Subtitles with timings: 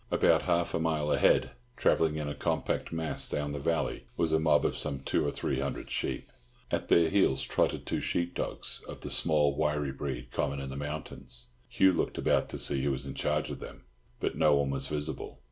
[0.09, 4.39] About half a mile ahead, travelling in a compact mass down the valley, was a
[4.39, 6.23] mob of some two or three hundred sheep.
[6.71, 10.75] At their heels trotted two sheep dogs of the small wiry breed common in the
[10.75, 11.45] mountains.
[11.69, 13.83] Hugh looked about to see who was in charge of them;
[14.19, 15.39] but no one was visible.